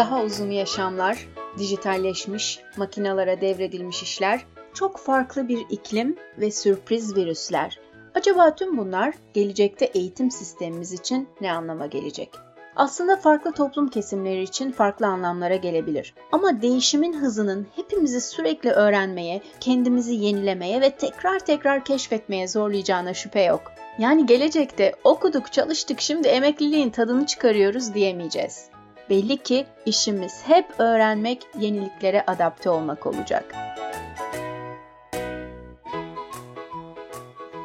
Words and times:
Daha 0.00 0.22
uzun 0.22 0.50
yaşamlar, 0.50 1.28
dijitalleşmiş, 1.58 2.60
makinalara 2.76 3.40
devredilmiş 3.40 4.02
işler, 4.02 4.46
çok 4.74 4.98
farklı 4.98 5.48
bir 5.48 5.66
iklim 5.70 6.16
ve 6.38 6.50
sürpriz 6.50 7.16
virüsler. 7.16 7.80
Acaba 8.14 8.54
tüm 8.54 8.78
bunlar 8.78 9.14
gelecekte 9.34 9.84
eğitim 9.84 10.30
sistemimiz 10.30 10.92
için 10.92 11.28
ne 11.40 11.52
anlama 11.52 11.86
gelecek? 11.86 12.30
Aslında 12.76 13.16
farklı 13.16 13.52
toplum 13.52 13.88
kesimleri 13.88 14.42
için 14.42 14.72
farklı 14.72 15.06
anlamlara 15.06 15.56
gelebilir. 15.56 16.14
Ama 16.32 16.62
değişimin 16.62 17.12
hızının 17.12 17.66
hepimizi 17.76 18.20
sürekli 18.20 18.70
öğrenmeye, 18.70 19.42
kendimizi 19.60 20.14
yenilemeye 20.14 20.80
ve 20.80 20.90
tekrar 20.90 21.38
tekrar 21.38 21.84
keşfetmeye 21.84 22.48
zorlayacağına 22.48 23.14
şüphe 23.14 23.42
yok. 23.42 23.72
Yani 23.98 24.26
gelecekte 24.26 24.94
okuduk, 25.04 25.52
çalıştık, 25.52 26.00
şimdi 26.00 26.28
emekliliğin 26.28 26.90
tadını 26.90 27.26
çıkarıyoruz 27.26 27.94
diyemeyeceğiz. 27.94 28.70
Belli 29.10 29.36
ki 29.36 29.66
işimiz 29.86 30.42
hep 30.46 30.66
öğrenmek, 30.78 31.46
yeniliklere 31.58 32.24
adapte 32.26 32.70
olmak 32.70 33.06
olacak. 33.06 33.54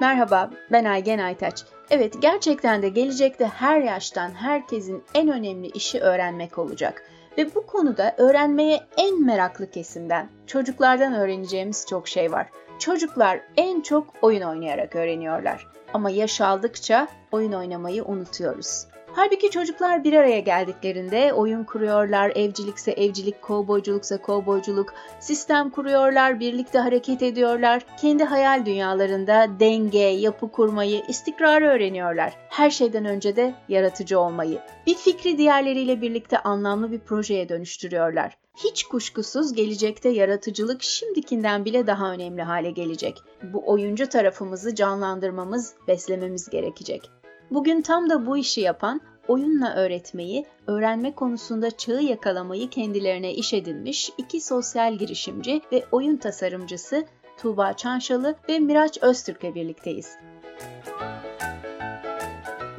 Merhaba, 0.01 0.49
ben 0.71 0.85
Aygen 0.85 1.19
Aytaç. 1.19 1.63
Evet, 1.89 2.21
gerçekten 2.21 2.81
de 2.81 2.89
gelecekte 2.89 3.45
her 3.45 3.81
yaştan 3.81 4.29
herkesin 4.29 5.03
en 5.13 5.29
önemli 5.29 5.67
işi 5.67 5.99
öğrenmek 5.99 6.57
olacak. 6.57 7.03
Ve 7.37 7.55
bu 7.55 7.65
konuda 7.65 8.15
öğrenmeye 8.17 8.79
en 8.97 9.25
meraklı 9.25 9.71
kesimden, 9.71 10.29
çocuklardan 10.47 11.13
öğreneceğimiz 11.13 11.85
çok 11.89 12.07
şey 12.07 12.31
var. 12.31 12.47
Çocuklar 12.79 13.39
en 13.57 13.81
çok 13.81 14.07
oyun 14.21 14.41
oynayarak 14.41 14.95
öğreniyorlar. 14.95 15.67
Ama 15.93 16.09
yaş 16.09 16.41
aldıkça 16.41 17.07
oyun 17.31 17.53
oynamayı 17.53 18.03
unutuyoruz. 18.03 18.87
Halbuki 19.15 19.49
çocuklar 19.49 20.03
bir 20.03 20.13
araya 20.13 20.39
geldiklerinde 20.39 21.33
oyun 21.33 21.63
kuruyorlar, 21.63 22.31
evcilikse 22.35 22.91
evcilik, 22.91 23.41
kovboyculuksa 23.41 24.21
kovboyculuk, 24.21 24.93
sistem 25.19 25.69
kuruyorlar, 25.69 26.39
birlikte 26.39 26.79
hareket 26.79 27.21
ediyorlar. 27.23 27.85
Kendi 28.01 28.23
hayal 28.23 28.65
dünyalarında 28.65 29.47
denge, 29.59 29.99
yapı 29.99 30.51
kurmayı, 30.51 31.03
istikrarı 31.07 31.65
öğreniyorlar. 31.65 32.33
Her 32.49 32.69
şeyden 32.69 33.05
önce 33.05 33.35
de 33.35 33.55
yaratıcı 33.69 34.19
olmayı. 34.19 34.59
Bir 34.87 34.95
fikri 34.95 35.37
diğerleriyle 35.37 36.01
birlikte 36.01 36.39
anlamlı 36.39 36.91
bir 36.91 36.99
projeye 36.99 37.49
dönüştürüyorlar. 37.49 38.37
Hiç 38.63 38.83
kuşkusuz 38.83 39.53
gelecekte 39.53 40.09
yaratıcılık 40.09 40.83
şimdikinden 40.83 41.65
bile 41.65 41.87
daha 41.87 42.11
önemli 42.11 42.41
hale 42.41 42.71
gelecek. 42.71 43.21
Bu 43.43 43.63
oyuncu 43.71 44.09
tarafımızı 44.09 44.75
canlandırmamız, 44.75 45.73
beslememiz 45.87 46.49
gerekecek. 46.49 47.11
Bugün 47.51 47.81
tam 47.81 48.09
da 48.09 48.25
bu 48.25 48.37
işi 48.37 48.61
yapan, 48.61 49.01
oyunla 49.27 49.75
öğretmeyi, 49.75 50.45
öğrenme 50.67 51.15
konusunda 51.15 51.71
çağı 51.71 52.03
yakalamayı 52.03 52.69
kendilerine 52.69 53.33
iş 53.33 53.53
edinmiş 53.53 54.09
iki 54.17 54.41
sosyal 54.41 54.93
girişimci 54.95 55.61
ve 55.71 55.83
oyun 55.91 56.17
tasarımcısı 56.17 57.05
Tuğba 57.37 57.73
Çanşalı 57.73 58.35
ve 58.49 58.59
Miraç 58.59 58.97
Öztürk'le 59.01 59.55
birlikteyiz. 59.55 60.17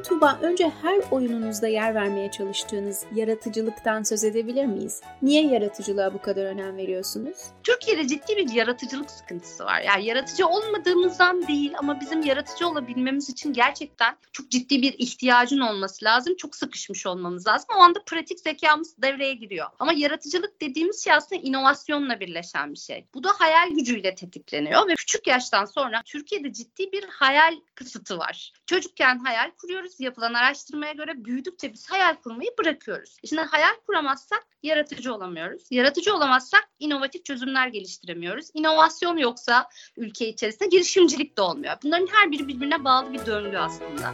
Tuğba, 0.03 0.39
önce 0.41 0.71
her 0.81 1.01
oyununuzda 1.11 1.67
yer 1.67 1.95
vermeye 1.95 2.31
çalıştığınız 2.31 3.05
yaratıcılıktan 3.15 4.03
söz 4.03 4.23
edebilir 4.23 4.65
miyiz? 4.65 5.01
Niye 5.21 5.47
yaratıcılığa 5.47 6.13
bu 6.13 6.21
kadar 6.21 6.45
önem 6.45 6.77
veriyorsunuz? 6.77 7.37
Türkiye'de 7.67 8.07
ciddi 8.07 8.37
bir 8.37 8.49
yaratıcılık 8.49 9.11
sıkıntısı 9.11 9.65
var. 9.65 9.81
Yani 9.81 10.05
yaratıcı 10.05 10.47
olmadığımızdan 10.47 11.47
değil 11.47 11.73
ama 11.77 12.01
bizim 12.01 12.21
yaratıcı 12.21 12.67
olabilmemiz 12.67 13.29
için 13.29 13.53
gerçekten 13.53 14.17
çok 14.31 14.51
ciddi 14.51 14.81
bir 14.81 14.93
ihtiyacın 14.93 15.59
olması 15.59 16.05
lazım. 16.05 16.35
Çok 16.35 16.55
sıkışmış 16.55 17.05
olmamız 17.05 17.47
lazım. 17.47 17.67
O 17.77 17.79
anda 17.79 18.03
pratik 18.05 18.39
zekamız 18.39 19.01
devreye 19.01 19.33
giriyor. 19.33 19.67
Ama 19.79 19.93
yaratıcılık 19.93 20.61
dediğimiz 20.61 21.03
şey 21.03 21.13
aslında 21.13 21.41
inovasyonla 21.41 22.19
birleşen 22.19 22.73
bir 22.73 22.79
şey. 22.79 23.05
Bu 23.13 23.23
da 23.23 23.29
hayal 23.37 23.69
gücüyle 23.69 24.15
tetikleniyor 24.15 24.87
ve 24.87 24.95
küçük 24.95 25.27
yaştan 25.27 25.65
sonra 25.65 26.01
Türkiye'de 26.05 26.53
ciddi 26.53 26.91
bir 26.91 27.03
hayal 27.03 27.55
kısıtı 27.75 28.17
var. 28.17 28.53
Çocukken 28.65 29.19
hayal 29.19 29.51
kuruyoruz, 29.61 29.99
yapılan 29.99 30.33
araştırmaya 30.33 30.93
göre 30.93 31.25
büyüdükçe 31.25 31.73
biz 31.73 31.91
hayal 31.91 32.15
kurmayı 32.15 32.49
bırakıyoruz. 32.59 33.17
Şimdi 33.29 33.41
hayal 33.41 33.75
kuramazsak 33.87 34.47
yaratıcı 34.63 35.13
olamıyoruz. 35.13 35.63
Yaratıcı 35.71 36.15
olamazsak 36.15 36.69
inovatif 36.79 37.25
çözümler 37.25 37.56
geliştiremiyoruz. 37.65 38.47
İnovasyon 38.53 39.17
yoksa 39.17 39.69
ülke 39.97 40.27
içerisinde 40.27 40.69
girişimcilik 40.69 41.37
de 41.37 41.41
olmuyor. 41.41 41.73
Bunların 41.83 42.07
her 42.11 42.31
biri 42.31 42.47
birbirine 42.47 42.83
bağlı 42.83 43.13
bir 43.13 43.25
döngü 43.25 43.57
aslında. 43.57 44.13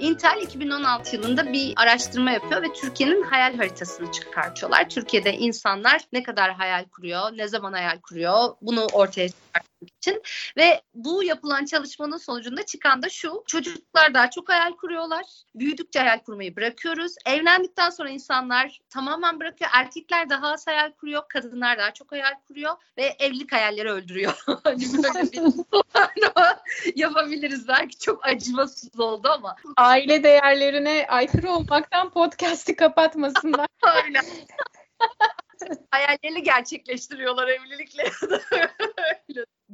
Intel 0.00 0.40
2016 0.42 1.16
yılında 1.16 1.52
bir 1.52 1.72
araştırma 1.76 2.30
yapıyor 2.30 2.62
ve 2.62 2.72
Türkiye'nin 2.72 3.22
hayal 3.22 3.56
haritasını 3.56 4.12
çıkartıyorlar. 4.12 4.88
Türkiye'de 4.88 5.36
insanlar 5.36 6.00
ne 6.12 6.22
kadar 6.22 6.52
hayal 6.52 6.84
kuruyor, 6.84 7.36
ne 7.36 7.48
zaman 7.48 7.72
hayal 7.72 7.98
kuruyor 8.00 8.54
bunu 8.62 8.86
ortaya 8.92 9.28
çıkartmak 9.28 9.71
için. 9.86 10.22
Ve 10.56 10.82
bu 10.94 11.24
yapılan 11.24 11.64
çalışmanın 11.64 12.16
sonucunda 12.16 12.66
çıkan 12.66 13.02
da 13.02 13.08
şu. 13.08 13.44
Çocuklar 13.46 14.14
daha 14.14 14.30
çok 14.30 14.48
hayal 14.48 14.72
kuruyorlar. 14.72 15.24
Büyüdükçe 15.54 15.98
hayal 15.98 16.18
kurmayı 16.18 16.56
bırakıyoruz. 16.56 17.14
Evlendikten 17.26 17.90
sonra 17.90 18.10
insanlar 18.10 18.80
tamamen 18.90 19.40
bırakıyor. 19.40 19.70
Erkekler 19.74 20.30
daha 20.30 20.52
az 20.52 20.66
hayal 20.66 20.92
kuruyor. 20.92 21.22
Kadınlar 21.28 21.78
daha 21.78 21.94
çok 21.94 22.12
hayal 22.12 22.34
kuruyor. 22.48 22.76
Ve 22.98 23.16
evlilik 23.18 23.52
hayalleri 23.52 23.90
öldürüyor. 23.90 24.42
hani 24.64 24.84
böyle 24.92 25.32
bir 25.32 25.42
yapabiliriz. 26.96 27.68
Belki 27.68 27.98
çok 27.98 28.26
acımasız 28.26 29.00
oldu 29.00 29.28
ama. 29.28 29.56
Aile 29.76 30.22
değerlerine 30.22 31.06
aykırı 31.08 31.50
olmaktan 31.50 32.10
podcast'i 32.10 32.76
kapatmasınlar. 32.76 33.66
Aynen. 33.82 34.24
Hayallerini 35.90 36.42
gerçekleştiriyorlar 36.42 37.48
evlilikle. 37.48 38.04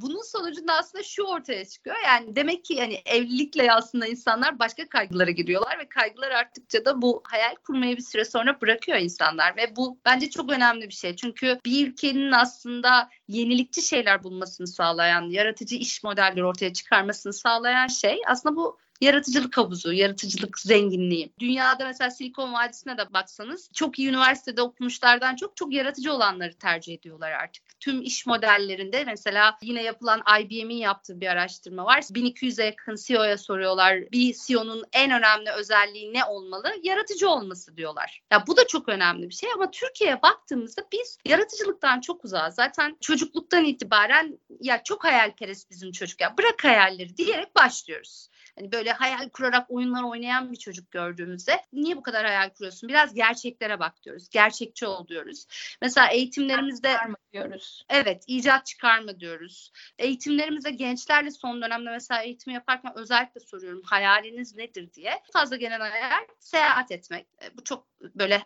Bunun 0.00 0.22
sonucunda 0.22 0.72
aslında 0.74 1.04
şu 1.04 1.22
ortaya 1.22 1.64
çıkıyor. 1.64 1.96
Yani 2.04 2.36
demek 2.36 2.64
ki 2.64 2.74
yani 2.74 3.02
evlilikle 3.06 3.72
aslında 3.72 4.06
insanlar 4.06 4.58
başka 4.58 4.88
kaygılara 4.88 5.30
giriyorlar 5.30 5.78
ve 5.78 5.88
kaygılar 5.88 6.30
arttıkça 6.30 6.84
da 6.84 7.02
bu 7.02 7.22
hayal 7.24 7.54
kurmayı 7.54 7.96
bir 7.96 8.02
süre 8.02 8.24
sonra 8.24 8.60
bırakıyor 8.60 8.98
insanlar 8.98 9.56
ve 9.56 9.76
bu 9.76 9.98
bence 10.04 10.30
çok 10.30 10.52
önemli 10.52 10.88
bir 10.88 10.94
şey. 10.94 11.16
Çünkü 11.16 11.60
bir 11.64 11.88
ülkenin 11.88 12.32
aslında 12.32 13.10
yenilikçi 13.28 13.82
şeyler 13.82 14.22
bulmasını 14.22 14.66
sağlayan, 14.66 15.22
yaratıcı 15.22 15.76
iş 15.76 16.04
modelleri 16.04 16.44
ortaya 16.44 16.72
çıkarmasını 16.72 17.32
sağlayan 17.32 17.86
şey 17.86 18.20
aslında 18.26 18.56
bu 18.56 18.78
yaratıcılık 19.00 19.56
havuzu, 19.56 19.92
yaratıcılık 19.92 20.58
zenginliği. 20.58 21.32
Dünyada 21.38 21.84
mesela 21.84 22.10
Silikon 22.10 22.52
Vadisi'ne 22.52 22.98
de 22.98 23.12
baksanız 23.12 23.70
çok 23.74 23.98
iyi 23.98 24.08
üniversitede 24.08 24.62
okumuşlardan 24.62 25.36
çok 25.36 25.56
çok 25.56 25.72
yaratıcı 25.72 26.12
olanları 26.12 26.54
tercih 26.54 26.94
ediyorlar 26.94 27.30
artık. 27.30 27.80
Tüm 27.80 28.02
iş 28.02 28.26
modellerinde 28.26 29.04
mesela 29.04 29.58
yine 29.62 29.82
yapılan 29.82 30.22
IBM'in 30.40 30.76
yaptığı 30.76 31.20
bir 31.20 31.26
araştırma 31.26 31.84
var. 31.84 32.00
1200'e 32.00 32.64
yakın 32.64 32.96
CEO'ya 33.06 33.38
soruyorlar. 33.38 34.12
Bir 34.12 34.34
CEO'nun 34.46 34.84
en 34.92 35.10
önemli 35.10 35.50
özelliği 35.50 36.14
ne 36.14 36.24
olmalı? 36.24 36.72
Yaratıcı 36.82 37.28
olması 37.28 37.76
diyorlar. 37.76 38.22
Ya 38.30 38.46
bu 38.46 38.56
da 38.56 38.66
çok 38.66 38.88
önemli 38.88 39.28
bir 39.28 39.34
şey 39.34 39.52
ama 39.54 39.70
Türkiye'ye 39.70 40.22
baktığımızda 40.22 40.82
biz 40.92 41.18
yaratıcılıktan 41.24 42.00
çok 42.00 42.24
uzağız. 42.24 42.54
Zaten 42.54 42.96
çocukluktan 43.00 43.64
itibaren 43.64 44.38
ya 44.60 44.82
çok 44.82 45.04
hayalperest 45.04 45.70
bizim 45.70 45.92
çocuk 45.92 46.20
ya 46.20 46.34
bırak 46.38 46.64
hayalleri 46.64 47.16
diyerek 47.16 47.56
başlıyoruz. 47.56 48.28
Hani 48.58 48.72
böyle 48.72 48.92
hayal 48.92 49.28
kurarak 49.28 49.70
oyunlar 49.70 50.02
oynayan 50.02 50.52
bir 50.52 50.56
çocuk 50.56 50.90
gördüğümüzde 50.90 51.60
niye 51.72 51.96
bu 51.96 52.02
kadar 52.02 52.26
hayal 52.26 52.50
kuruyorsun? 52.50 52.88
Biraz 52.88 53.14
gerçeklere 53.14 53.78
bak 53.78 54.02
diyoruz. 54.02 54.28
Gerçekçi 54.28 54.86
ol 54.86 55.08
diyoruz. 55.08 55.46
Mesela 55.82 56.08
eğitimlerimizde 56.08 56.96
diyoruz. 57.32 57.84
Evet, 57.88 58.24
icat 58.26 58.66
çıkarma 58.66 59.20
diyoruz. 59.20 59.72
Eğitimlerimizde 59.98 60.70
gençlerle 60.70 61.30
son 61.30 61.62
dönemde 61.62 61.90
mesela 61.90 62.22
eğitimi 62.22 62.54
yaparken 62.54 62.92
özellikle 62.96 63.40
soruyorum 63.40 63.82
hayaliniz 63.82 64.56
nedir 64.56 64.92
diye. 64.92 65.22
Fazla 65.32 65.56
gelen 65.56 65.80
hayal 65.80 66.26
seyahat 66.38 66.92
etmek. 66.92 67.26
E, 67.42 67.56
bu 67.56 67.64
çok 67.64 67.86
böyle 68.00 68.42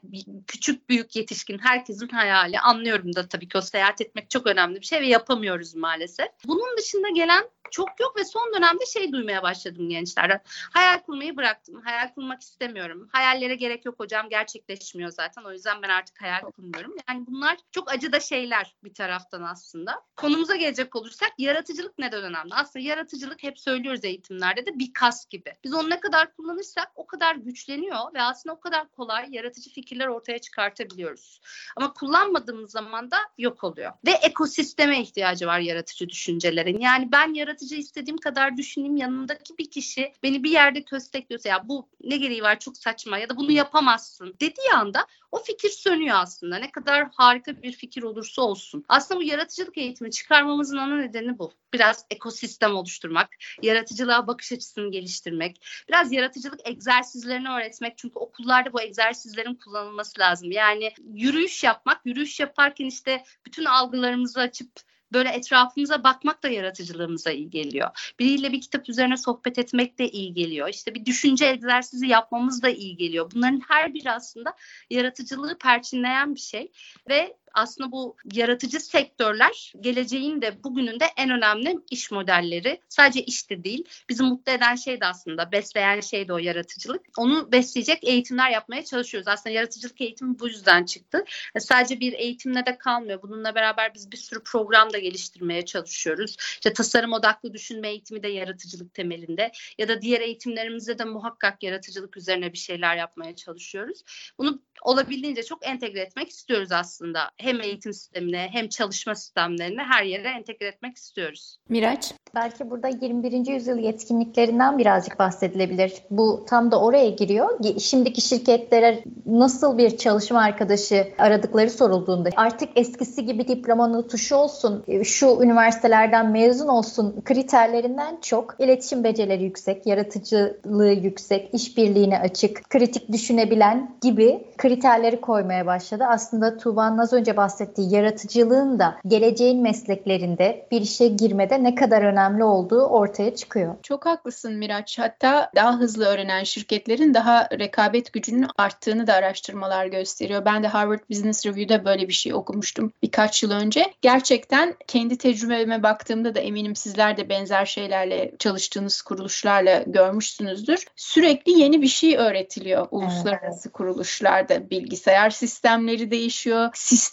küçük 0.47 0.89
büyük 0.89 1.17
yetişkin 1.17 1.59
herkesin 1.59 2.09
hayali. 2.09 2.61
Anlıyorum 2.61 3.15
da 3.15 3.29
tabii 3.29 3.49
ki 3.49 3.59
o 3.59 3.61
seyahat 3.61 4.01
etmek 4.01 4.31
çok 4.31 4.47
önemli 4.47 4.81
bir 4.81 4.87
şey 4.87 5.01
ve 5.01 5.07
yapamıyoruz 5.07 5.75
maalesef. 5.75 6.29
Bunun 6.47 6.77
dışında 6.79 7.09
gelen 7.09 7.45
çok 7.71 8.01
yok 8.01 8.17
ve 8.17 8.25
son 8.25 8.55
dönemde 8.55 8.87
şey 8.87 9.13
duymaya 9.13 9.43
başladım 9.43 9.89
gençlerden. 9.89 10.41
Hayal 10.47 10.99
kurmayı 10.99 11.37
bıraktım. 11.37 11.81
Hayal 11.81 12.15
kurmak 12.15 12.43
istemiyorum. 12.43 13.09
Hayallere 13.13 13.55
gerek 13.55 13.85
yok 13.85 14.01
hocam 14.01 14.29
gerçekleşmiyor 14.29 15.11
zaten. 15.11 15.43
O 15.43 15.53
yüzden 15.53 15.83
ben 15.83 15.89
artık 15.89 16.23
hayal 16.23 16.41
kurmuyorum. 16.41 16.97
Yani 17.09 17.27
bunlar 17.27 17.57
çok 17.71 17.93
acı 17.93 18.13
da 18.13 18.21
şeyler 18.21 18.77
bir 18.85 18.95
taraftan 18.95 19.43
aslında. 19.43 20.03
Konumuza 20.17 20.57
gelecek 20.57 20.97
olursak 20.97 21.33
yaratıcılık 21.39 21.99
neden 21.99 22.23
önemli? 22.23 22.55
Aslında 22.55 22.85
yaratıcılık 22.85 23.43
hep 23.43 23.61
söylüyoruz 23.61 24.05
eğitimlerde 24.05 24.67
de 24.67 24.79
bir 24.79 24.93
kas 24.93 25.29
gibi. 25.29 25.53
Biz 25.65 25.75
onu 25.75 25.91
ne 25.91 26.01
kadar 26.01 26.37
kullanırsak 26.37 26.93
o 26.95 27.07
kadar 27.07 27.35
güçleniyor 27.35 28.15
ve 28.15 28.23
aslında 28.23 28.55
o 28.55 28.61
kadar 28.61 28.89
kolay 28.89 29.27
yaratıcı 29.31 29.71
fikirler 29.71 30.07
ortaya 30.07 30.39
çıkartabiliyoruz. 30.39 31.41
Ama 31.77 31.93
kullanmadığımız 31.93 32.71
zaman 32.71 33.11
da 33.11 33.17
yok 33.39 33.65
oluyor. 33.65 33.93
Ve 34.07 34.11
ekosisteme 34.11 35.01
ihtiyacı 35.01 35.47
var 35.47 35.59
yaratıcı 35.59 36.09
düşüncelerin. 36.09 36.81
Yani 36.81 37.13
ben 37.13 37.35
yaratıcı 37.35 37.77
istediğim 37.77 38.19
kadar 38.19 38.57
düşüneyim 38.57 38.97
yanındaki 38.97 39.59
bir 39.59 39.71
kişi 39.71 40.13
beni 40.23 40.45
bir 40.45 40.51
yerde 40.51 40.83
köstekliyorsa 40.85 41.49
ya 41.49 41.69
bu 41.69 41.89
ne 42.05 42.17
gereği 42.17 42.43
var 42.43 42.59
çok 42.59 42.77
saçma 42.77 43.19
ya 43.19 43.29
da 43.29 43.37
bunu 43.37 43.53
yapamazsın 43.53 44.37
dediği 44.41 44.73
anda 44.75 45.07
o 45.33 45.43
fikir 45.43 45.69
sönüyor 45.69 46.17
aslında. 46.19 46.57
Ne 46.59 46.71
kadar 46.71 47.09
harika 47.13 47.63
bir 47.63 47.73
fikir 47.73 48.03
olursa 48.03 48.43
olsun. 48.43 48.85
Aslında 48.89 49.21
bu 49.21 49.25
yaratıcılık 49.25 49.79
eğitimi 49.79 50.11
çıkarmamızın 50.11 50.77
ana 50.77 50.97
nedeni 50.97 51.39
bu. 51.39 51.53
Biraz 51.73 52.07
ekosistem 52.11 52.75
oluşturmak, 52.75 53.29
yaratıcılığa 53.63 54.27
bakış 54.27 54.53
açısını 54.53 54.91
geliştirmek, 54.91 55.67
biraz 55.89 56.13
yaratıcılık 56.13 56.61
egzersizlerini 56.65 57.49
öğretmek. 57.49 57.99
Çünkü 57.99 58.19
okullarda 58.19 58.73
bu 58.73 58.81
egzersizlerin 58.81 59.55
kullanılması 59.55 60.21
lazım. 60.21 60.51
Yani 60.51 60.93
yürüyüş 61.15 61.65
yapmak, 61.65 62.07
yürüyüş 62.07 62.41
yaparken 62.41 62.87
işte 62.87 63.25
bütün 63.47 63.65
algılarımızı 63.65 64.41
açıp 64.41 64.71
böyle 65.13 65.29
etrafımıza 65.29 66.05
bakmak 66.05 66.43
da 66.43 66.49
yaratıcılığımıza 66.49 67.31
iyi 67.31 67.51
geliyor. 67.51 68.15
Biriyle 68.19 68.53
bir 68.53 68.61
kitap 68.61 68.89
üzerine 68.89 69.17
sohbet 69.17 69.59
etmek 69.59 69.99
de 69.99 70.09
iyi 70.09 70.35
geliyor. 70.35 70.69
İşte 70.69 70.95
bir 70.95 71.05
düşünce 71.05 71.47
egzersizi 71.47 72.07
yapmamız 72.07 72.63
da 72.63 72.69
iyi 72.69 72.97
geliyor. 72.97 73.31
Bunların 73.35 73.61
her 73.69 73.95
biri 73.95 74.11
aslında 74.11 74.55
yaratıcılığı 74.91 75.59
perçinleyen 75.59 76.35
bir 76.35 76.41
şey 76.41 76.73
ve 77.09 77.37
aslında 77.55 77.93
bu 77.93 78.17
yaratıcı 78.33 78.81
sektörler 78.81 79.73
geleceğin 79.81 80.43
de 80.43 80.65
bugünün 80.65 81.01
de 81.01 81.05
en 81.17 81.31
önemli 81.31 81.79
iş 81.91 82.11
modelleri. 82.11 82.81
Sadece 82.89 83.23
işte 83.23 83.65
değil. 83.65 83.85
Bizi 84.09 84.23
mutlu 84.23 84.53
eden 84.53 84.75
şey 84.75 85.01
de 85.01 85.07
aslında 85.07 85.53
besleyen 85.53 86.01
şey 86.01 86.29
de 86.29 86.33
o 86.33 86.39
yaratıcılık. 86.39 87.03
Onu 87.19 87.53
besleyecek 87.53 88.05
eğitimler 88.05 88.51
yapmaya 88.51 88.85
çalışıyoruz. 88.85 89.29
Aslında 89.29 89.55
yaratıcılık 89.55 90.01
eğitimi 90.01 90.39
bu 90.39 90.49
yüzden 90.49 90.85
çıktı. 90.85 91.25
E, 91.55 91.61
sadece 91.61 92.01
bir 92.01 92.13
eğitimle 92.13 92.67
de 92.67 92.79
kalmıyor. 92.79 93.23
Bununla 93.23 93.55
beraber 93.55 93.95
biz 93.95 94.13
bir 94.13 94.17
sürü 94.17 94.43
program 94.43 94.93
da 94.93 94.99
geliştirmeye 94.99 95.65
çalışıyoruz. 95.65 96.37
İşte 96.39 96.73
tasarım 96.73 97.13
odaklı 97.13 97.55
düşünme 97.55 97.89
eğitimi 97.89 98.23
de 98.23 98.29
yaratıcılık 98.29 98.95
temelinde 98.95 99.53
ya 99.79 99.89
da 99.89 100.03
diğer 100.03 100.21
eğitimlerimizde 100.21 100.99
de 100.99 101.05
muhakkak 101.05 101.63
yaratıcılık 101.63 102.17
üzerine 102.17 102.53
bir 102.53 102.59
şeyler 102.59 102.97
yapmaya 102.97 103.37
çalışıyoruz. 103.37 104.03
Bunu 104.39 104.63
olabildiğince 104.83 105.43
çok 105.43 105.67
entegre 105.67 106.01
etmek 106.01 106.29
istiyoruz 106.29 106.73
aslında 106.73 107.31
hem 107.43 107.61
eğitim 107.61 107.93
sistemine 107.93 108.49
hem 108.53 108.69
çalışma 108.69 109.15
sistemlerine 109.15 109.83
her 109.83 110.05
yere 110.05 110.29
entegre 110.29 110.67
etmek 110.67 110.97
istiyoruz. 110.97 111.57
Miraç? 111.69 112.13
Belki 112.35 112.71
burada 112.71 112.89
21. 112.89 113.47
yüzyıl 113.47 113.79
yetkinliklerinden 113.79 114.79
birazcık 114.79 115.19
bahsedilebilir. 115.19 115.93
Bu 116.11 116.45
tam 116.49 116.71
da 116.71 116.81
oraya 116.81 117.11
giriyor. 117.11 117.79
Şimdiki 117.81 118.21
şirketlere 118.21 119.05
nasıl 119.27 119.79
bir 119.79 119.97
çalışma 119.97 120.41
arkadaşı 120.41 121.09
aradıkları 121.19 121.71
sorulduğunda 121.71 122.29
artık 122.37 122.69
eskisi 122.77 123.25
gibi 123.25 123.49
diplomanın 123.49 124.09
tuşu 124.09 124.37
olsun, 124.37 124.85
şu 125.05 125.39
üniversitelerden 125.43 126.31
mezun 126.31 126.69
olsun 126.69 127.21
kriterlerinden 127.25 128.19
çok 128.23 128.55
iletişim 128.59 129.05
becerileri 129.05 129.45
yüksek, 129.45 129.87
yaratıcılığı 129.87 130.93
yüksek, 130.93 131.51
işbirliğine 131.55 132.19
açık, 132.19 132.71
kritik 132.71 133.13
düşünebilen 133.13 133.97
gibi 134.03 134.47
kriterleri 134.59 135.21
koymaya 135.21 135.67
başladı. 135.67 136.05
Aslında 136.09 136.57
Tuğba'nın 136.57 136.99
az 136.99 137.13
önce 137.13 137.32
bahsettiği 137.37 137.95
yaratıcılığın 137.95 138.79
da 138.79 138.97
geleceğin 139.07 139.63
mesleklerinde 139.63 140.67
bir 140.71 140.81
işe 140.81 141.09
girmede 141.09 141.63
ne 141.65 141.75
kadar 141.75 142.03
önemli 142.03 142.45
olduğu 142.45 142.83
ortaya 142.83 143.35
çıkıyor. 143.35 143.75
Çok 143.83 144.07
haklısın 144.07 144.55
Miraç. 144.55 144.99
Hatta 144.99 145.51
daha 145.55 145.79
hızlı 145.79 146.05
öğrenen 146.05 146.45
şirketlerin 146.45 147.15
daha 147.15 147.49
rekabet 147.59 148.13
gücünün 148.13 148.47
arttığını 148.59 149.07
da 149.07 149.15
araştırmalar 149.15 149.87
gösteriyor. 149.87 150.45
Ben 150.45 150.63
de 150.63 150.69
Harvard 150.69 151.11
Business 151.11 151.47
Review'da 151.47 151.85
böyle 151.85 152.09
bir 152.09 152.13
şey 152.13 152.35
okumuştum 152.35 152.93
birkaç 153.03 153.43
yıl 153.43 153.51
önce. 153.51 153.93
Gerçekten 154.03 154.75
kendi 154.87 155.19
tecrübeme 155.19 155.83
baktığımda 155.83 156.35
da 156.35 156.41
eminim 156.41 156.77
sizler 156.77 157.17
de 157.17 157.29
benzer 157.29 157.67
şeylerle 157.67 158.33
çalıştığınız 158.39 159.03
kuruluşlarla 159.03 159.85
görmüşsünüzdür. 159.87 160.85
Sürekli 160.97 161.61
yeni 161.61 161.83
bir 161.83 161.89
şey 161.89 162.17
öğretiliyor 162.17 162.89
uluslararası 162.91 163.69
evet. 163.69 163.73
kuruluşlarda. 163.73 164.71
Bilgisayar 164.71 165.31
sistemleri 165.31 166.11
değişiyor. 166.11 166.71